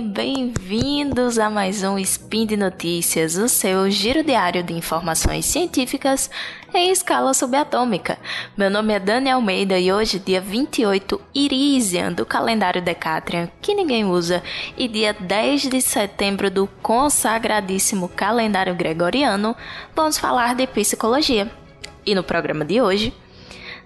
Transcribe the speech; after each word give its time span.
Bem-vindos 0.00 1.38
a 1.38 1.48
mais 1.48 1.84
um 1.84 1.98
Spin 1.98 2.46
de 2.46 2.56
Notícias, 2.56 3.36
o 3.36 3.48
seu 3.48 3.88
giro 3.90 4.24
diário 4.24 4.62
de 4.62 4.72
informações 4.72 5.46
científicas 5.46 6.28
em 6.74 6.90
escala 6.90 7.32
subatômica. 7.32 8.18
Meu 8.56 8.68
nome 8.68 8.92
é 8.92 8.98
Dani 8.98 9.30
Almeida 9.30 9.78
e 9.78 9.92
hoje, 9.92 10.18
dia 10.18 10.40
28 10.40 11.20
Irisian 11.32 12.12
do 12.12 12.26
calendário 12.26 12.82
Decatrian, 12.82 13.48
que 13.60 13.74
ninguém 13.74 14.04
usa, 14.04 14.42
e 14.76 14.88
dia 14.88 15.12
10 15.12 15.68
de 15.68 15.80
setembro 15.80 16.50
do 16.50 16.66
consagradíssimo 16.82 18.08
calendário 18.08 18.74
gregoriano, 18.74 19.54
vamos 19.94 20.18
falar 20.18 20.56
de 20.56 20.66
psicologia. 20.66 21.50
E 22.04 22.14
no 22.14 22.24
programa 22.24 22.64
de 22.64 22.80
hoje, 22.80 23.14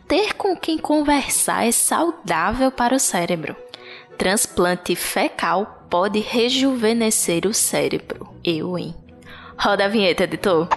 ter 0.06 0.34
com 0.34 0.56
quem 0.56 0.78
conversar 0.78 1.66
é 1.66 1.72
saudável 1.72 2.70
para 2.70 2.94
o 2.94 3.00
cérebro. 3.00 3.54
Transplante 4.16 4.96
fecal 4.96 5.77
pode 5.90 6.20
rejuvenescer 6.20 7.46
o 7.46 7.54
cérebro. 7.54 8.28
Eu, 8.44 8.78
hein? 8.78 8.94
Roda 9.58 9.86
a 9.86 9.88
vinheta, 9.88 10.24
editor. 10.24 10.68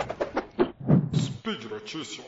Speed 1.16 1.66
Notícias. 1.66 2.26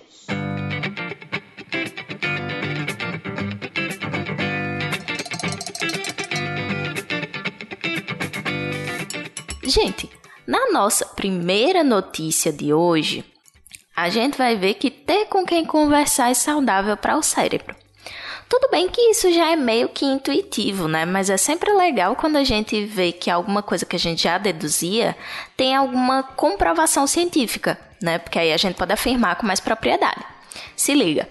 Gente, 9.63 10.09
na 10.45 10.71
nossa 10.71 11.05
primeira 11.05 11.83
notícia 11.83 12.51
de 12.51 12.73
hoje, 12.73 13.25
a 13.95 14.09
gente 14.09 14.37
vai 14.37 14.55
ver 14.55 14.75
que 14.75 14.91
ter 14.91 15.25
com 15.25 15.45
quem 15.45 15.65
conversar 15.65 16.29
é 16.29 16.33
saudável 16.33 16.97
para 16.97 17.17
o 17.17 17.23
cérebro. 17.23 17.82
Tudo 18.53 18.69
bem 18.69 18.87
que 18.87 19.01
isso 19.09 19.33
já 19.33 19.49
é 19.49 19.55
meio 19.55 19.89
que 19.89 20.05
intuitivo, 20.05 20.87
né? 20.87 21.05
Mas 21.05 21.27
é 21.27 21.37
sempre 21.37 21.73
legal 21.73 22.15
quando 22.15 22.35
a 22.35 22.43
gente 22.43 22.85
vê 22.85 23.11
que 23.11 23.27
alguma 23.31 23.63
coisa 23.63 23.83
que 23.83 23.95
a 23.95 23.99
gente 23.99 24.25
já 24.25 24.37
deduzia 24.37 25.17
tem 25.57 25.75
alguma 25.75 26.21
comprovação 26.21 27.07
científica, 27.07 27.79
né? 27.99 28.19
Porque 28.19 28.37
aí 28.37 28.53
a 28.53 28.57
gente 28.57 28.75
pode 28.75 28.93
afirmar 28.93 29.37
com 29.37 29.47
mais 29.47 29.59
propriedade. 29.59 30.23
Se 30.75 30.93
liga. 30.93 31.27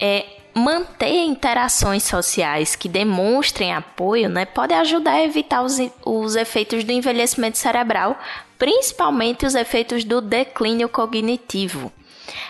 É, 0.00 0.26
manter 0.52 1.14
interações 1.26 2.02
sociais 2.02 2.74
que 2.74 2.88
demonstrem 2.88 3.72
apoio 3.72 4.28
né, 4.28 4.44
pode 4.44 4.74
ajudar 4.74 5.12
a 5.12 5.22
evitar 5.22 5.62
os, 5.62 5.78
os 6.04 6.34
efeitos 6.34 6.82
do 6.82 6.90
envelhecimento 6.90 7.56
cerebral, 7.56 8.18
principalmente 8.58 9.46
os 9.46 9.54
efeitos 9.54 10.02
do 10.02 10.20
declínio 10.20 10.88
cognitivo. 10.88 11.92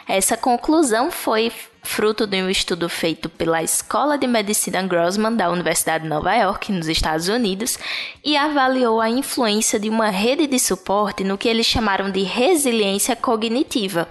Essa 0.09 0.37
conclusão 0.37 1.11
foi 1.11 1.53
fruto 1.83 2.27
de 2.27 2.43
um 2.43 2.51
estudo 2.51 2.89
feito 2.89 3.29
pela 3.29 3.63
Escola 3.63 4.19
de 4.19 4.27
Medicina 4.27 4.83
Grossman 4.83 5.35
da 5.35 5.51
Universidade 5.51 6.05
de 6.05 6.11
Nova 6.11 6.35
York, 6.35 6.73
nos 6.73 6.89
Estados 6.89 7.29
Unidos, 7.29 7.79
e 8.25 8.37
avaliou 8.37 9.01
a 9.01 9.09
influência 9.09 9.79
de 9.79 9.89
uma 9.89 10.09
rede 10.11 10.47
de 10.47 10.59
suporte 10.59 11.23
no 11.23 11.39
que 11.39 11.49
eles 11.49 11.67
chamaram 11.67 12.11
de 12.11 12.23
resiliência 12.23 13.15
cognitiva. 13.15 14.09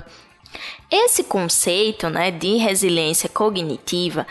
Esse 0.89 1.23
conceito 1.23 2.09
né, 2.09 2.31
de 2.31 2.57
resiliência 2.57 3.27
cognitiva, 3.27 4.25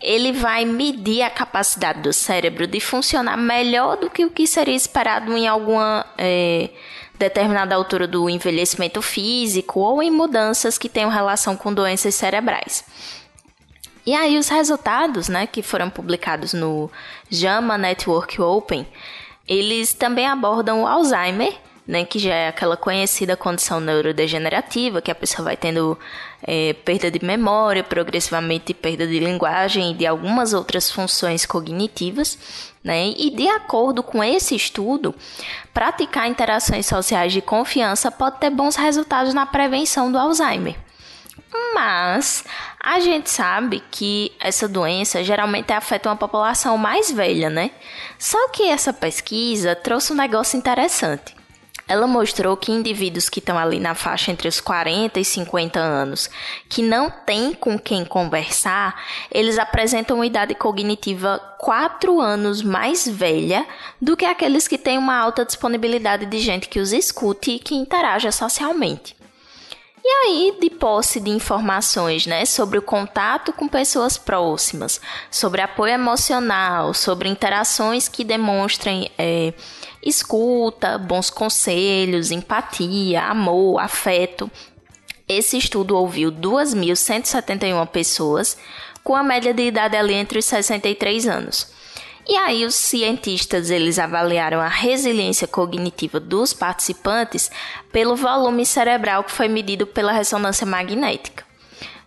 ele 0.00 0.32
vai 0.32 0.64
medir 0.64 1.22
a 1.22 1.30
capacidade 1.30 2.00
do 2.00 2.12
cérebro 2.12 2.66
de 2.66 2.80
funcionar 2.80 3.36
melhor 3.36 3.96
do 3.96 4.08
que 4.10 4.24
o 4.24 4.30
que 4.30 4.46
seria 4.46 4.74
esperado 4.74 5.36
em 5.36 5.46
alguma 5.46 6.06
é, 6.16 6.70
determinada 7.18 7.74
altura 7.74 8.06
do 8.06 8.30
envelhecimento 8.30 9.02
físico 9.02 9.80
ou 9.80 10.02
em 10.02 10.10
mudanças 10.10 10.78
que 10.78 10.88
tenham 10.88 11.10
relação 11.10 11.56
com 11.56 11.74
doenças 11.74 12.14
cerebrais. 12.14 12.84
E 14.06 14.14
aí 14.14 14.38
os 14.38 14.48
resultados, 14.48 15.28
né, 15.28 15.46
que 15.46 15.62
foram 15.62 15.90
publicados 15.90 16.54
no 16.54 16.90
JAMA 17.28 17.76
Network 17.76 18.40
Open, 18.40 18.86
eles 19.46 19.92
também 19.92 20.26
abordam 20.26 20.82
o 20.82 20.86
Alzheimer 20.86 21.54
né, 21.88 22.04
que 22.04 22.18
já 22.18 22.34
é 22.34 22.48
aquela 22.48 22.76
conhecida 22.76 23.34
condição 23.34 23.80
neurodegenerativa, 23.80 25.00
que 25.00 25.10
a 25.10 25.14
pessoa 25.14 25.46
vai 25.46 25.56
tendo 25.56 25.98
é, 26.42 26.74
perda 26.74 27.10
de 27.10 27.24
memória, 27.24 27.82
progressivamente 27.82 28.74
perda 28.74 29.06
de 29.06 29.18
linguagem 29.18 29.92
e 29.92 29.94
de 29.94 30.06
algumas 30.06 30.52
outras 30.52 30.90
funções 30.90 31.46
cognitivas. 31.46 32.38
Né? 32.84 33.14
E 33.16 33.30
de 33.34 33.48
acordo 33.48 34.02
com 34.02 34.22
esse 34.22 34.54
estudo, 34.54 35.14
praticar 35.72 36.28
interações 36.28 36.84
sociais 36.84 37.32
de 37.32 37.40
confiança 37.40 38.10
pode 38.10 38.38
ter 38.38 38.50
bons 38.50 38.76
resultados 38.76 39.32
na 39.32 39.46
prevenção 39.46 40.12
do 40.12 40.18
Alzheimer. 40.18 40.76
Mas 41.74 42.44
a 42.78 43.00
gente 43.00 43.30
sabe 43.30 43.82
que 43.90 44.30
essa 44.38 44.68
doença 44.68 45.24
geralmente 45.24 45.72
afeta 45.72 46.10
uma 46.10 46.16
população 46.16 46.76
mais 46.76 47.10
velha, 47.10 47.48
né? 47.48 47.70
Só 48.18 48.50
que 48.50 48.64
essa 48.64 48.92
pesquisa 48.92 49.74
trouxe 49.74 50.12
um 50.12 50.16
negócio 50.16 50.58
interessante. 50.58 51.37
Ela 51.88 52.06
mostrou 52.06 52.56
que 52.56 52.70
indivíduos 52.70 53.28
que 53.28 53.38
estão 53.38 53.58
ali 53.58 53.80
na 53.80 53.94
faixa 53.94 54.30
entre 54.30 54.46
os 54.46 54.60
40 54.60 55.18
e 55.18 55.24
50 55.24 55.80
anos, 55.80 56.28
que 56.68 56.82
não 56.82 57.10
têm 57.10 57.54
com 57.54 57.78
quem 57.78 58.04
conversar, 58.04 59.02
eles 59.32 59.58
apresentam 59.58 60.18
uma 60.18 60.26
idade 60.26 60.54
cognitiva 60.54 61.38
4 61.58 62.20
anos 62.20 62.62
mais 62.62 63.08
velha 63.08 63.66
do 64.00 64.16
que 64.16 64.26
aqueles 64.26 64.68
que 64.68 64.76
têm 64.76 64.98
uma 64.98 65.16
alta 65.16 65.44
disponibilidade 65.44 66.26
de 66.26 66.38
gente 66.38 66.68
que 66.68 66.78
os 66.78 66.92
escute 66.92 67.52
e 67.52 67.58
que 67.58 67.74
interaja 67.74 68.30
socialmente. 68.30 69.17
E 70.04 70.08
aí, 70.08 70.56
de 70.60 70.70
posse 70.70 71.20
de 71.20 71.30
informações 71.30 72.26
né, 72.26 72.44
sobre 72.44 72.78
o 72.78 72.82
contato 72.82 73.52
com 73.52 73.68
pessoas 73.68 74.16
próximas, 74.16 75.00
sobre 75.30 75.60
apoio 75.60 75.94
emocional, 75.94 76.94
sobre 76.94 77.28
interações 77.28 78.08
que 78.08 78.24
demonstrem 78.24 79.10
é, 79.18 79.52
escuta, 80.02 80.98
bons 80.98 81.30
conselhos, 81.30 82.30
empatia, 82.30 83.24
amor, 83.24 83.80
afeto. 83.80 84.50
Esse 85.28 85.58
estudo 85.58 85.96
ouviu 85.96 86.32
2.171 86.32 87.86
pessoas, 87.88 88.56
com 89.02 89.14
a 89.14 89.22
média 89.22 89.52
de 89.52 89.62
idade 89.62 89.96
ali 89.96 90.14
entre 90.14 90.38
os 90.38 90.44
63 90.44 91.26
anos. 91.26 91.77
E 92.28 92.36
aí 92.36 92.66
os 92.66 92.74
cientistas 92.74 93.70
eles 93.70 93.98
avaliaram 93.98 94.60
a 94.60 94.68
resiliência 94.68 95.48
cognitiva 95.48 96.20
dos 96.20 96.52
participantes 96.52 97.50
pelo 97.90 98.14
volume 98.14 98.66
cerebral 98.66 99.24
que 99.24 99.32
foi 99.32 99.48
medido 99.48 99.86
pela 99.86 100.12
ressonância 100.12 100.66
magnética. 100.66 101.48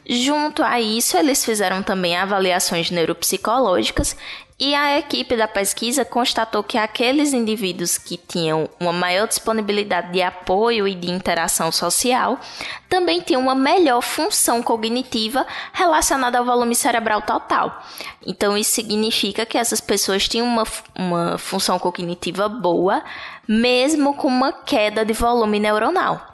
Junto 0.08 0.62
a 0.62 0.80
isso, 0.80 1.18
eles 1.18 1.44
fizeram 1.44 1.82
também 1.82 2.16
avaliações 2.16 2.92
neuropsicológicas 2.92 4.16
e 4.64 4.76
a 4.76 5.00
equipe 5.00 5.36
da 5.36 5.48
pesquisa 5.48 6.06
constatou 6.06 6.64
que 6.64 6.78
aqueles 6.78 7.34
indivíduos 7.34 7.98
que 7.98 8.16
tinham 8.16 8.70
uma 8.80 8.94
maior 8.94 9.28
disponibilidade 9.28 10.12
de 10.12 10.22
apoio 10.22 10.88
e 10.88 10.94
de 10.94 11.10
interação 11.10 11.72
social 11.72 12.40
também 12.88 13.22
tinham 13.22 13.42
uma 13.42 13.56
melhor 13.56 14.02
função 14.02 14.62
cognitiva 14.62 15.48
relacionada 15.74 16.38
ao 16.38 16.46
volume 16.46 16.76
cerebral 16.76 17.24
total. 17.24 17.84
Então, 18.24 18.56
isso 18.56 18.70
significa 18.70 19.48
que 19.48 19.58
essas 19.58 19.82
pessoas 19.82 20.28
tinham 20.28 20.46
uma, 20.46 20.68
uma 20.94 21.40
função 21.40 21.80
cognitiva 21.80 22.48
boa, 22.48 23.04
mesmo 23.48 24.14
com 24.14 24.28
uma 24.28 24.54
queda 24.54 25.04
de 25.04 25.14
volume 25.14 25.60
neuronal. 25.60 26.31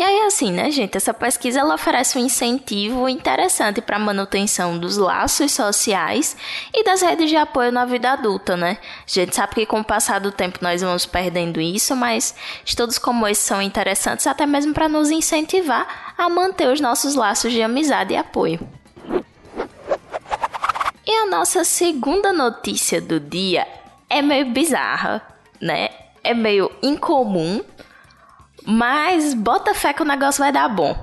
E 0.00 0.02
aí, 0.02 0.22
assim, 0.22 0.50
né, 0.50 0.70
gente? 0.70 0.96
Essa 0.96 1.12
pesquisa 1.12 1.60
ela 1.60 1.74
oferece 1.74 2.16
um 2.16 2.24
incentivo 2.24 3.06
interessante 3.06 3.82
para 3.82 3.96
a 3.96 3.98
manutenção 3.98 4.78
dos 4.78 4.96
laços 4.96 5.52
sociais 5.52 6.34
e 6.72 6.82
das 6.82 7.02
redes 7.02 7.28
de 7.28 7.36
apoio 7.36 7.70
na 7.70 7.84
vida 7.84 8.12
adulta, 8.12 8.56
né? 8.56 8.78
A 8.80 9.02
gente 9.06 9.36
sabe 9.36 9.56
que 9.56 9.66
com 9.66 9.80
o 9.80 9.84
passar 9.84 10.18
do 10.18 10.32
tempo 10.32 10.58
nós 10.62 10.80
vamos 10.80 11.04
perdendo 11.04 11.60
isso, 11.60 11.94
mas 11.94 12.34
estudos 12.64 12.96
como 12.96 13.28
esse 13.28 13.42
são 13.42 13.60
interessantes 13.60 14.26
até 14.26 14.46
mesmo 14.46 14.72
para 14.72 14.88
nos 14.88 15.10
incentivar 15.10 16.14
a 16.16 16.30
manter 16.30 16.72
os 16.72 16.80
nossos 16.80 17.14
laços 17.14 17.52
de 17.52 17.60
amizade 17.60 18.14
e 18.14 18.16
apoio. 18.16 18.58
E 21.06 21.12
a 21.14 21.26
nossa 21.26 21.62
segunda 21.62 22.32
notícia 22.32 23.02
do 23.02 23.20
dia 23.20 23.68
é 24.08 24.22
meio 24.22 24.46
bizarra, 24.46 25.20
né? 25.60 25.90
É 26.24 26.32
meio 26.32 26.72
incomum, 26.82 27.62
mas 28.66 29.34
bota 29.34 29.74
fé 29.74 29.92
que 29.92 30.02
o 30.02 30.06
negócio 30.06 30.42
vai 30.42 30.52
dar 30.52 30.68
bom. 30.68 30.96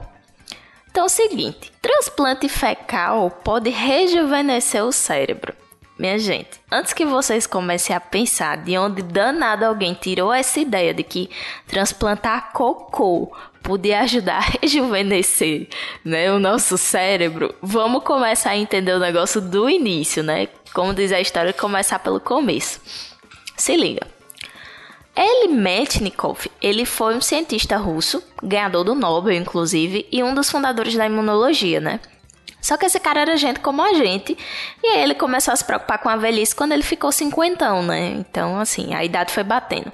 Então 0.89 1.04
é 1.04 1.07
o 1.07 1.09
seguinte: 1.09 1.71
transplante 1.81 2.50
fecal 2.50 3.30
pode 3.44 3.69
rejuvenescer 3.69 4.83
o 4.83 4.92
cérebro. 4.92 5.54
Minha 5.98 6.19
gente, 6.19 6.59
antes 6.71 6.94
que 6.94 7.06
vocês 7.06 7.48
comecem 7.48 7.95
a 7.95 8.00
pensar 8.00 8.57
de 8.57 8.77
onde 8.77 9.01
danado 9.01 9.65
alguém 9.65 9.95
tirou 9.95 10.31
essa 10.31 10.59
ideia 10.59 10.94
de 10.94 11.01
que 11.01 11.27
transplantar 11.68 12.51
cocô 12.54 13.31
podia 13.63 14.01
ajudar 14.01 14.38
a 14.38 14.50
rejuvenescer 14.62 15.68
né, 16.06 16.31
o 16.31 16.39
nosso 16.39 16.77
cérebro, 16.77 17.53
vamos 17.62 18.03
começar 18.03 18.51
a 18.51 18.57
entender 18.57 18.94
o 18.94 19.00
negócio 19.00 19.42
do 19.42 19.68
início, 19.68 20.21
né? 20.21 20.48
Como 20.71 20.94
diz 20.94 21.12
a 21.12 21.19
história, 21.19 21.51
começar 21.51 21.98
pelo 21.98 22.19
começo. 22.19 22.80
Se 23.57 23.75
liga. 23.75 24.16
Eli 25.17 25.47
Metnikov, 25.51 26.45
ele 26.61 26.85
foi 26.85 27.15
um 27.15 27.21
cientista 27.21 27.75
russo, 27.75 28.23
ganhador 28.43 28.83
do 28.83 28.93
Nobel, 28.93 29.33
inclusive, 29.33 30.07
e 30.11 30.21
um 30.23 30.35
dos 30.35 30.51
fundadores 30.51 30.93
da 30.93 31.07
imunologia, 31.07 31.79
né? 31.79 31.99
Só 32.61 32.77
que 32.77 32.85
esse 32.85 32.99
cara 32.99 33.21
era 33.21 33.35
gente 33.35 33.59
como 33.59 33.81
a 33.81 33.93
gente. 33.93 34.37
E 34.83 34.87
aí 34.87 35.01
ele 35.01 35.15
começou 35.15 35.51
a 35.53 35.57
se 35.57 35.65
preocupar 35.65 35.97
com 35.97 36.07
a 36.09 36.15
velhice 36.15 36.55
quando 36.55 36.73
ele 36.73 36.83
ficou 36.83 37.11
cinquentão, 37.11 37.81
né? 37.81 38.09
Então, 38.09 38.59
assim, 38.59 38.93
a 38.93 39.03
idade 39.03 39.33
foi 39.33 39.43
batendo. 39.43 39.91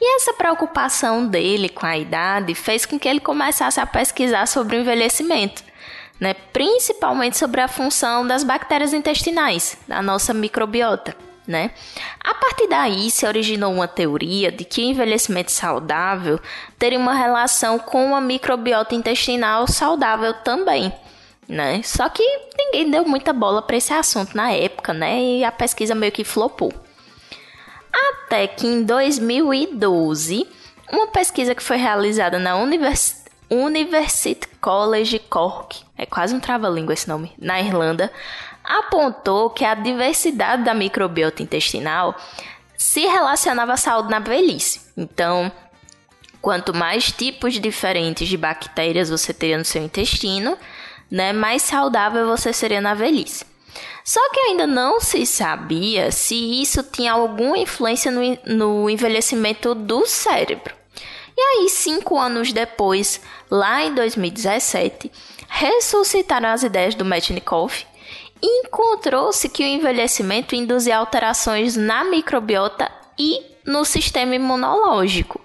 E 0.00 0.16
essa 0.16 0.32
preocupação 0.32 1.24
dele 1.24 1.68
com 1.68 1.86
a 1.86 1.96
idade 1.96 2.52
fez 2.56 2.84
com 2.84 2.98
que 2.98 3.08
ele 3.08 3.20
começasse 3.20 3.78
a 3.78 3.86
pesquisar 3.86 4.48
sobre 4.48 4.76
o 4.76 4.80
envelhecimento, 4.80 5.62
né? 6.18 6.34
principalmente 6.34 7.38
sobre 7.38 7.60
a 7.60 7.68
função 7.68 8.26
das 8.26 8.42
bactérias 8.42 8.92
intestinais, 8.92 9.78
da 9.86 10.02
nossa 10.02 10.34
microbiota. 10.34 11.14
Né? 11.46 11.72
A 12.22 12.34
partir 12.34 12.68
daí 12.68 13.10
se 13.10 13.26
originou 13.26 13.72
uma 13.72 13.88
teoria 13.88 14.52
de 14.52 14.64
que 14.64 14.80
o 14.80 14.84
envelhecimento 14.84 15.50
saudável 15.50 16.38
teria 16.78 16.98
uma 16.98 17.14
relação 17.14 17.80
com 17.80 18.14
a 18.14 18.20
microbiota 18.20 18.94
intestinal 18.94 19.66
saudável 19.66 20.34
também. 20.34 20.92
Né? 21.48 21.82
Só 21.82 22.08
que 22.08 22.22
ninguém 22.56 22.90
deu 22.90 23.04
muita 23.04 23.32
bola 23.32 23.60
para 23.60 23.76
esse 23.76 23.92
assunto 23.92 24.36
na 24.36 24.52
época, 24.52 24.94
né? 24.94 25.20
E 25.20 25.44
a 25.44 25.50
pesquisa 25.50 25.94
meio 25.94 26.12
que 26.12 26.22
flopou. 26.22 26.72
Até 27.92 28.46
que 28.46 28.66
em 28.66 28.84
2012, 28.84 30.46
uma 30.90 31.08
pesquisa 31.08 31.54
que 31.54 31.62
foi 31.62 31.76
realizada 31.76 32.38
na 32.38 32.56
Univers 32.56 33.22
University 33.50 34.48
College 34.60 35.18
Cork, 35.18 35.84
é 35.98 36.06
quase 36.06 36.34
um 36.34 36.40
trava-língua 36.40 36.94
esse 36.94 37.06
nome, 37.06 37.32
na 37.38 37.60
Irlanda, 37.60 38.10
apontou 38.64 39.50
que 39.50 39.64
a 39.64 39.74
diversidade 39.74 40.64
da 40.64 40.74
microbiota 40.74 41.42
intestinal 41.42 42.16
se 42.76 43.00
relacionava 43.06 43.74
à 43.74 43.76
saúde 43.76 44.10
na 44.10 44.18
velhice. 44.18 44.80
Então, 44.96 45.50
quanto 46.40 46.74
mais 46.74 47.12
tipos 47.12 47.54
diferentes 47.54 48.28
de 48.28 48.36
bactérias 48.36 49.08
você 49.08 49.32
teria 49.32 49.58
no 49.58 49.64
seu 49.64 49.82
intestino, 49.82 50.58
né, 51.10 51.32
mais 51.32 51.62
saudável 51.62 52.26
você 52.26 52.52
seria 52.52 52.80
na 52.80 52.94
velhice. 52.94 53.44
Só 54.04 54.20
que 54.30 54.40
ainda 54.40 54.66
não 54.66 55.00
se 55.00 55.24
sabia 55.24 56.10
se 56.10 56.34
isso 56.60 56.82
tinha 56.82 57.12
alguma 57.12 57.56
influência 57.58 58.10
no, 58.10 58.20
no 58.46 58.90
envelhecimento 58.90 59.74
do 59.74 60.04
cérebro. 60.06 60.74
E 61.36 61.40
aí, 61.40 61.68
cinco 61.68 62.18
anos 62.18 62.52
depois, 62.52 63.20
lá 63.50 63.84
em 63.84 63.94
2017, 63.94 65.10
ressuscitaram 65.48 66.48
as 66.48 66.62
ideias 66.62 66.94
do 66.94 67.04
Metchnikoff 67.04 67.86
encontrou-se 68.42 69.48
que 69.48 69.62
o 69.62 69.66
envelhecimento 69.66 70.54
induzia 70.54 70.98
alterações 70.98 71.76
na 71.76 72.04
microbiota 72.04 72.90
e 73.18 73.40
no 73.64 73.84
sistema 73.84 74.34
imunológico, 74.34 75.40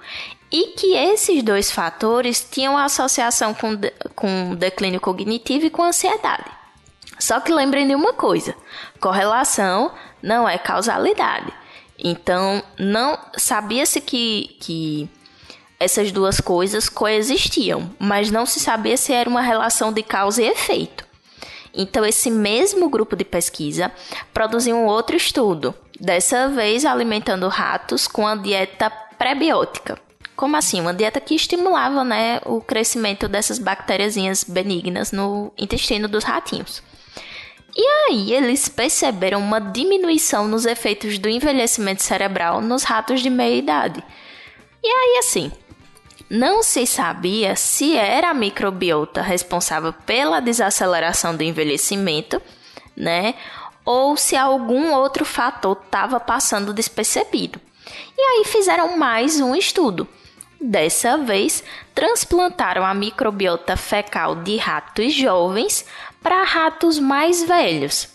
e 0.51 0.73
que 0.77 0.95
esses 0.95 1.43
dois 1.43 1.71
fatores 1.71 2.45
tinham 2.49 2.77
associação 2.77 3.53
com, 3.53 3.77
com 4.15 4.55
declínio 4.55 4.99
cognitivo 4.99 5.65
e 5.65 5.69
com 5.69 5.83
ansiedade. 5.83 6.45
Só 7.19 7.39
que 7.39 7.53
lembrem 7.53 7.87
de 7.87 7.95
uma 7.95 8.13
coisa: 8.13 8.55
correlação 8.99 9.91
não 10.21 10.47
é 10.47 10.57
causalidade. 10.57 11.53
Então, 11.99 12.63
não 12.77 13.17
sabia-se 13.35 13.99
que, 13.99 14.55
que 14.59 15.09
essas 15.79 16.11
duas 16.11 16.39
coisas 16.39 16.89
coexistiam, 16.89 17.89
mas 17.99 18.29
não 18.29 18.45
se 18.45 18.59
sabia 18.59 18.95
se 18.97 19.13
era 19.13 19.29
uma 19.29 19.41
relação 19.41 19.91
de 19.91 20.03
causa 20.03 20.41
e 20.41 20.47
efeito. 20.47 21.06
Então, 21.77 22.03
esse 22.03 22.31
mesmo 22.31 22.89
grupo 22.89 23.15
de 23.15 23.23
pesquisa 23.23 23.91
produziu 24.33 24.75
um 24.75 24.87
outro 24.87 25.15
estudo, 25.15 25.75
dessa 25.99 26.49
vez 26.49 26.83
alimentando 26.83 27.47
ratos 27.47 28.07
com 28.07 28.25
a 28.27 28.35
dieta 28.35 28.89
prebiótica. 28.89 29.99
Como 30.35 30.57
assim? 30.57 30.81
Uma 30.81 30.93
dieta 30.93 31.21
que 31.21 31.35
estimulava 31.35 32.03
né, 32.03 32.41
o 32.45 32.59
crescimento 32.59 33.27
dessas 33.27 33.59
bactérias 33.59 34.15
benignas 34.43 35.11
no 35.11 35.53
intestino 35.57 36.07
dos 36.07 36.23
ratinhos. 36.23 36.81
E 37.75 37.87
aí 38.09 38.33
eles 38.33 38.67
perceberam 38.67 39.39
uma 39.39 39.59
diminuição 39.59 40.47
nos 40.47 40.65
efeitos 40.65 41.19
do 41.19 41.29
envelhecimento 41.29 42.01
cerebral 42.01 42.59
nos 42.59 42.83
ratos 42.83 43.21
de 43.21 43.29
meia 43.29 43.55
idade. 43.55 44.03
E 44.83 44.87
aí 44.87 45.17
assim, 45.19 45.51
não 46.29 46.61
se 46.61 46.85
sabia 46.85 47.55
se 47.55 47.95
era 47.95 48.29
a 48.29 48.33
microbiota 48.33 49.21
responsável 49.21 49.93
pela 49.93 50.39
desaceleração 50.39 51.35
do 51.35 51.43
envelhecimento, 51.43 52.41
né? 52.95 53.35
Ou 53.85 54.17
se 54.17 54.35
algum 54.35 54.93
outro 54.93 55.23
fator 55.23 55.79
estava 55.85 56.19
passando 56.19 56.73
despercebido. 56.73 57.61
E 58.17 58.21
aí 58.21 58.45
fizeram 58.45 58.97
mais 58.97 59.39
um 59.39 59.55
estudo. 59.55 60.07
Dessa 60.59 61.17
vez, 61.17 61.63
transplantaram 61.93 62.83
a 62.85 62.93
microbiota 62.93 63.77
fecal 63.77 64.35
de 64.35 64.57
ratos 64.57 65.13
jovens 65.13 65.85
para 66.21 66.43
ratos 66.43 66.99
mais 66.99 67.43
velhos. 67.43 68.09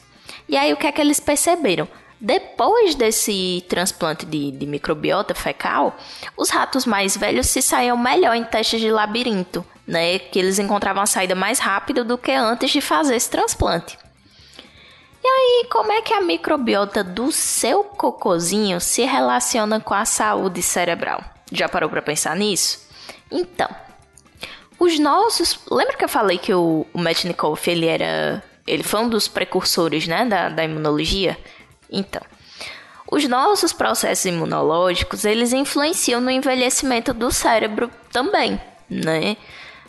E 0.48 0.56
aí 0.56 0.72
o 0.72 0.76
que 0.76 0.86
é 0.86 0.92
que 0.92 1.00
eles 1.00 1.20
perceberam? 1.20 1.88
Depois 2.24 2.94
desse 2.94 3.64
transplante 3.68 4.24
de, 4.24 4.52
de, 4.52 4.64
microbiota 4.64 5.34
fecal, 5.34 5.96
os 6.36 6.50
ratos 6.50 6.86
mais 6.86 7.16
velhos 7.16 7.48
se 7.48 7.60
saíam 7.60 7.96
melhor 7.96 8.36
em 8.36 8.44
testes 8.44 8.80
de 8.80 8.92
labirinto, 8.92 9.66
né? 9.84 10.20
Que 10.20 10.38
eles 10.38 10.60
encontravam 10.60 11.02
a 11.02 11.06
saída 11.06 11.34
mais 11.34 11.58
rápido 11.58 12.04
do 12.04 12.16
que 12.16 12.30
antes 12.30 12.70
de 12.70 12.80
fazer 12.80 13.16
esse 13.16 13.28
transplante. 13.28 13.98
E 15.20 15.26
aí, 15.26 15.66
como 15.68 15.90
é 15.90 16.00
que 16.00 16.14
a 16.14 16.20
microbiota 16.20 17.02
do 17.02 17.32
seu 17.32 17.82
cocozinho 17.82 18.80
se 18.80 19.02
relaciona 19.02 19.80
com 19.80 19.92
a 19.92 20.04
saúde 20.04 20.62
cerebral? 20.62 21.24
Já 21.50 21.68
parou 21.68 21.90
para 21.90 22.02
pensar 22.02 22.36
nisso? 22.36 22.86
Então, 23.32 23.68
os 24.78 24.96
nossos. 25.00 25.58
Lembra 25.68 25.96
que 25.96 26.04
eu 26.04 26.08
falei 26.08 26.38
que 26.38 26.54
o, 26.54 26.86
o 26.94 27.00
Metchnikoff, 27.00 27.68
ele 27.68 27.86
era. 27.86 28.44
Ele 28.64 28.84
foi 28.84 29.00
um 29.00 29.08
dos 29.08 29.26
precursores, 29.26 30.06
né, 30.06 30.24
da, 30.24 30.48
da 30.48 30.62
imunologia? 30.62 31.36
Então. 31.92 32.22
Os 33.10 33.28
nossos 33.28 33.74
processos 33.74 34.24
imunológicos, 34.24 35.26
eles 35.26 35.52
influenciam 35.52 36.18
no 36.18 36.30
envelhecimento 36.30 37.12
do 37.12 37.30
cérebro 37.30 37.90
também, 38.10 38.58
né? 38.88 39.36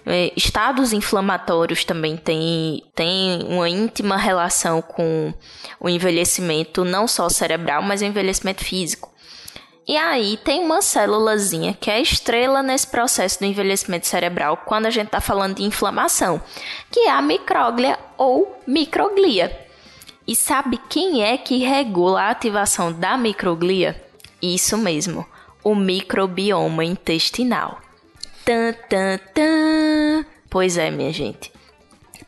É, 0.05 0.33
estados 0.35 0.91
inflamatórios 0.91 1.85
também 1.85 2.17
têm, 2.17 2.83
têm 2.93 3.43
uma 3.47 3.69
íntima 3.69 4.17
relação 4.17 4.81
com 4.81 5.33
o 5.79 5.87
envelhecimento, 5.87 6.83
não 6.83 7.07
só 7.07 7.29
cerebral, 7.29 7.81
mas 7.81 8.01
o 8.01 8.05
envelhecimento 8.05 8.65
físico. 8.65 9.13
E 9.87 9.97
aí 9.97 10.37
tem 10.37 10.61
uma 10.61 10.81
célulazinha 10.81 11.73
que 11.73 11.89
é 11.89 12.01
estrela 12.01 12.61
nesse 12.61 12.87
processo 12.87 13.39
do 13.39 13.45
envelhecimento 13.45 14.07
cerebral 14.07 14.57
quando 14.65 14.85
a 14.85 14.89
gente 14.89 15.07
está 15.07 15.21
falando 15.21 15.55
de 15.55 15.63
inflamação, 15.63 16.41
que 16.89 17.01
é 17.01 17.11
a 17.11 17.21
micróglia 17.21 17.97
ou 18.17 18.61
microglia. 18.67 19.62
E 20.25 20.35
sabe 20.35 20.79
quem 20.89 21.23
é 21.23 21.37
que 21.37 21.57
regula 21.57 22.21
a 22.21 22.29
ativação 22.29 22.91
da 22.91 23.17
microglia? 23.17 24.01
Isso 24.41 24.77
mesmo, 24.77 25.25
o 25.63 25.75
microbioma 25.75 26.85
intestinal. 26.85 27.81
Tan, 28.45 28.73
tan, 28.89 29.19
tan. 29.33 30.25
Pois 30.49 30.77
é, 30.77 30.89
minha 30.91 31.11
gente. 31.11 31.51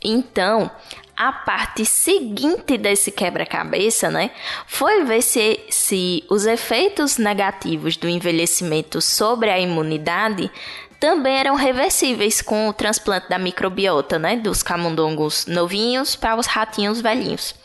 Então, 0.03 0.69
a 1.15 1.31
parte 1.31 1.85
seguinte 1.85 2.77
desse 2.77 3.11
quebra-cabeça, 3.11 4.11
né, 4.11 4.31
foi 4.67 5.03
ver 5.05 5.21
se, 5.21 5.59
se 5.69 6.23
os 6.29 6.45
efeitos 6.45 7.17
negativos 7.17 7.95
do 7.95 8.09
envelhecimento 8.09 8.99
sobre 9.01 9.49
a 9.49 9.59
imunidade 9.59 10.51
também 10.99 11.37
eram 11.37 11.55
reversíveis 11.55 12.41
com 12.41 12.67
o 12.67 12.73
transplante 12.73 13.29
da 13.29 13.37
microbiota, 13.37 14.19
né, 14.19 14.35
dos 14.35 14.61
camundongos 14.61 15.45
novinhos 15.45 16.15
para 16.15 16.37
os 16.37 16.47
ratinhos 16.47 16.99
velhinhos. 16.99 17.55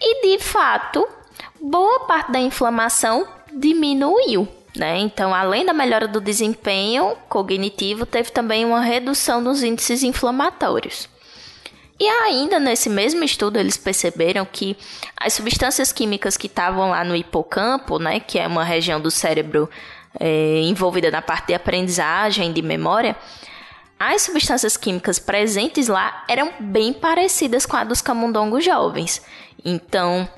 E 0.00 0.22
de 0.22 0.42
fato, 0.42 1.06
boa 1.60 2.00
parte 2.00 2.32
da 2.32 2.38
inflamação 2.38 3.26
diminuiu. 3.52 4.46
Né? 4.76 4.98
Então, 4.98 5.34
além 5.34 5.64
da 5.64 5.72
melhora 5.72 6.06
do 6.06 6.20
desempenho 6.20 7.16
cognitivo, 7.28 8.06
teve 8.06 8.30
também 8.30 8.64
uma 8.64 8.80
redução 8.80 9.40
nos 9.40 9.62
índices 9.62 10.02
inflamatórios. 10.02 11.08
E 12.00 12.06
ainda 12.06 12.60
nesse 12.60 12.88
mesmo 12.88 13.24
estudo 13.24 13.58
eles 13.58 13.76
perceberam 13.76 14.46
que 14.46 14.76
as 15.16 15.32
substâncias 15.32 15.92
químicas 15.92 16.36
que 16.36 16.46
estavam 16.46 16.90
lá 16.90 17.02
no 17.02 17.16
hipocampo, 17.16 17.98
né, 17.98 18.20
que 18.20 18.38
é 18.38 18.46
uma 18.46 18.62
região 18.62 19.00
do 19.00 19.10
cérebro 19.10 19.68
é, 20.20 20.60
envolvida 20.60 21.10
na 21.10 21.20
parte 21.20 21.48
de 21.48 21.54
aprendizagem, 21.54 22.52
de 22.52 22.62
memória, 22.62 23.16
as 23.98 24.22
substâncias 24.22 24.76
químicas 24.76 25.18
presentes 25.18 25.88
lá 25.88 26.24
eram 26.28 26.52
bem 26.60 26.92
parecidas 26.92 27.66
com 27.66 27.76
a 27.76 27.84
dos 27.84 28.00
camundongos 28.00 28.64
jovens. 28.64 29.20
Então, 29.64 30.28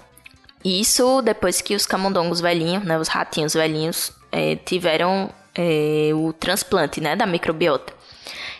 isso 0.64 1.20
depois 1.20 1.60
que 1.60 1.74
os 1.74 1.86
camundongos 1.86 2.40
velhinhos, 2.40 2.84
né, 2.84 2.98
os 2.98 3.08
ratinhos 3.08 3.54
velhinhos, 3.54 4.12
é, 4.32 4.56
tiveram 4.56 5.30
é, 5.54 6.10
o 6.14 6.32
transplante 6.32 7.00
né, 7.00 7.14
da 7.14 7.26
microbiota. 7.26 7.92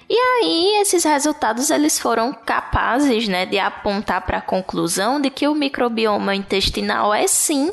E 0.09 0.15
aí 0.15 0.81
esses 0.81 1.05
resultados 1.05 1.71
eles 1.71 1.99
foram 1.99 2.33
capazes, 2.33 3.29
né, 3.29 3.47
de 3.47 3.59
apontar 3.59 4.23
para 4.23 4.39
a 4.39 4.43
conclusão 4.43 5.21
de 5.21 5.31
que 5.31 5.47
o 5.47 5.55
microbioma 5.55 6.35
intestinal 6.35 7.15
é 7.15 7.27
sim 7.27 7.73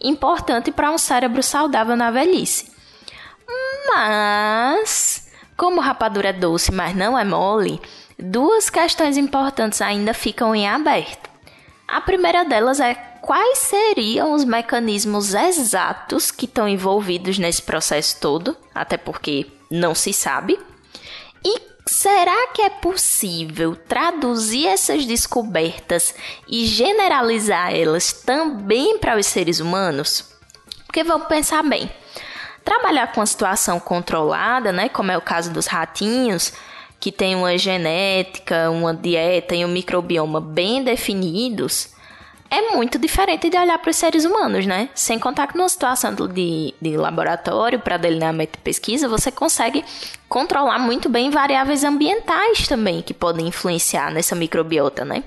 importante 0.00 0.72
para 0.72 0.90
um 0.90 0.98
cérebro 0.98 1.42
saudável 1.42 1.94
na 1.94 2.10
velhice. 2.10 2.72
Mas 3.86 4.63
Como 5.56 5.80
rapadura 5.80 6.30
é 6.30 6.32
doce, 6.32 6.72
mas 6.72 6.96
não 6.96 7.18
é 7.18 7.24
mole, 7.24 7.80
duas 8.18 8.68
questões 8.68 9.16
importantes 9.16 9.80
ainda 9.80 10.12
ficam 10.12 10.54
em 10.54 10.68
aberto. 10.68 11.30
A 11.86 12.00
primeira 12.00 12.44
delas 12.44 12.80
é 12.80 12.94
quais 12.94 13.58
seriam 13.58 14.32
os 14.32 14.44
mecanismos 14.44 15.32
exatos 15.32 16.30
que 16.30 16.46
estão 16.46 16.68
envolvidos 16.68 17.38
nesse 17.38 17.62
processo 17.62 18.20
todo, 18.20 18.56
até 18.74 18.96
porque 18.96 19.46
não 19.70 19.94
se 19.94 20.12
sabe. 20.12 20.58
E 21.44 21.60
será 21.86 22.48
que 22.48 22.62
é 22.62 22.70
possível 22.70 23.76
traduzir 23.76 24.66
essas 24.66 25.06
descobertas 25.06 26.14
e 26.48 26.66
generalizar 26.66 27.74
elas 27.74 28.12
também 28.12 28.98
para 28.98 29.16
os 29.18 29.26
seres 29.26 29.60
humanos? 29.60 30.24
Porque 30.86 31.04
vamos 31.04 31.28
pensar 31.28 31.62
bem. 31.62 31.90
Trabalhar 32.64 33.12
com 33.12 33.20
a 33.20 33.26
situação 33.26 33.78
controlada, 33.78 34.72
né, 34.72 34.88
como 34.88 35.10
é 35.10 35.18
o 35.18 35.20
caso 35.20 35.52
dos 35.52 35.66
ratinhos, 35.66 36.52
que 36.98 37.12
tem 37.12 37.34
uma 37.34 37.58
genética, 37.58 38.70
uma 38.70 38.94
dieta 38.94 39.54
e 39.54 39.64
um 39.64 39.68
microbioma 39.68 40.40
bem 40.40 40.82
definidos, 40.82 41.94
é 42.50 42.74
muito 42.74 42.98
diferente 42.98 43.50
de 43.50 43.56
olhar 43.56 43.78
para 43.78 43.90
os 43.90 43.96
seres 43.96 44.24
humanos, 44.24 44.64
né? 44.64 44.88
Sem 44.94 45.18
contar 45.18 45.48
que 45.48 45.56
numa 45.56 45.68
situação 45.68 46.14
de, 46.14 46.72
de 46.80 46.96
laboratório, 46.96 47.80
para 47.80 47.96
delineamento 47.96 48.52
de 48.52 48.62
pesquisa, 48.62 49.08
você 49.08 49.32
consegue 49.32 49.84
controlar 50.28 50.78
muito 50.78 51.08
bem 51.08 51.30
variáveis 51.30 51.82
ambientais 51.82 52.68
também, 52.68 53.02
que 53.02 53.12
podem 53.12 53.48
influenciar 53.48 54.12
nessa 54.12 54.36
microbiota, 54.36 55.04
né? 55.04 55.24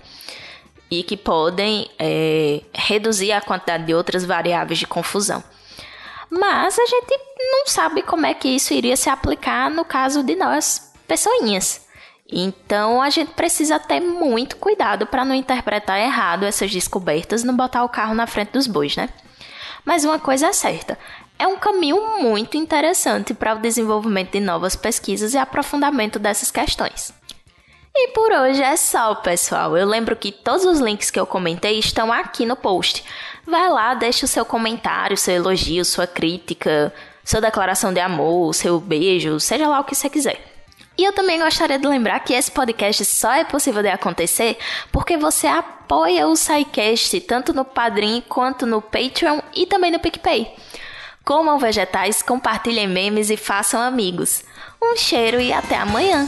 E 0.90 1.04
que 1.04 1.18
podem 1.18 1.90
é, 2.00 2.62
reduzir 2.74 3.34
a 3.34 3.42
quantidade 3.42 3.86
de 3.86 3.94
outras 3.94 4.24
variáveis 4.24 4.80
de 4.80 4.88
confusão. 4.88 5.44
Mas 6.30 6.78
a 6.78 6.86
gente 6.86 7.20
não 7.40 7.68
sabe 7.68 8.02
como 8.02 8.26
é 8.26 8.34
que 8.34 8.50
isso 8.50 8.74
iria 8.74 8.98
se 8.98 9.10
aplicar 9.10 9.70
no 9.70 9.86
caso 9.86 10.24
de 10.24 10.36
nós, 10.36 10.94
pessoinhas. 11.08 11.86
Então 12.30 13.02
a 13.02 13.10
gente 13.10 13.32
precisa 13.34 13.80
ter 13.80 14.02
muito 14.02 14.58
cuidado 14.58 15.08
para 15.08 15.24
não 15.24 15.34
interpretar 15.34 16.00
errado 16.00 16.44
essas 16.44 16.72
descobertas, 16.72 17.44
não 17.44 17.56
botar 17.56 17.84
o 17.84 17.90
carro 17.90 18.14
na 18.14 18.28
frente 18.28 18.52
dos 18.52 18.68
bois, 18.68 18.96
né? 18.98 19.10
Mas 19.86 20.04
uma 20.04 20.20
coisa 20.20 20.48
é 20.48 20.54
certa, 20.54 21.00
é 21.40 21.48
um 21.48 21.58
caminho 21.58 22.20
muito 22.20 22.58
interessante 22.58 23.34
para 23.34 23.56
o 23.56 23.60
desenvolvimento 23.60 24.32
de 24.32 24.42
novas 24.42 24.76
pesquisas 24.76 25.34
e 25.34 25.38
aprofundamento 25.38 26.20
dessas 26.20 26.52
questões. 26.52 27.14
E 28.00 28.10
por 28.10 28.32
hoje 28.32 28.62
é 28.62 28.78
só, 28.78 29.16
pessoal. 29.16 29.76
Eu 29.76 29.88
lembro 29.88 30.16
que 30.16 30.32
todos 30.32 30.66
os 30.66 30.80
links 30.80 31.10
que 31.10 31.20
eu 31.20 31.26
comentei 31.26 31.80
estão 31.80 32.14
aqui 32.14 32.46
no 32.46 32.56
post. 32.56 33.04
Vai 33.44 33.68
lá, 33.72 33.96
deixa 33.96 34.24
o 34.24 34.28
seu 34.28 34.46
comentário, 34.46 35.18
seu 35.18 35.34
elogio, 35.34 35.84
sua 35.84 36.06
crítica, 36.06 36.94
sua 37.26 37.42
declaração 37.42 37.92
de 37.92 38.00
amor, 38.00 38.54
seu 38.54 38.80
beijo, 38.80 39.40
seja 39.40 39.68
lá 39.68 39.80
o 39.80 39.84
que 39.84 39.96
você 39.96 40.12
quiser. 40.12 40.40
E 40.96 41.04
eu 41.04 41.12
também 41.12 41.40
gostaria 41.40 41.80
de 41.80 41.88
lembrar 41.88 42.20
que 42.20 42.34
esse 42.34 42.52
podcast 42.52 43.04
só 43.04 43.34
é 43.34 43.44
possível 43.44 43.82
de 43.82 43.90
acontecer 43.90 44.60
porque 44.92 45.18
você 45.18 45.48
apoia 45.48 46.28
o 46.28 46.36
SciCast 46.36 47.20
tanto 47.22 47.52
no 47.52 47.66
Padrim 47.66 48.24
quanto 48.30 48.68
no 48.68 48.80
Patreon 48.80 49.40
e 49.56 49.66
também 49.66 49.90
no 49.90 50.00
PicPay. 50.00 50.56
Comam 51.26 51.58
vegetais, 51.58 52.22
compartilhem 52.22 52.88
memes 52.88 53.32
e 53.32 53.38
façam 53.38 53.82
amigos. 53.82 54.44
Um 54.82 54.96
cheiro 54.96 55.42
e 55.42 55.52
até 55.52 55.78
amanhã! 55.78 56.28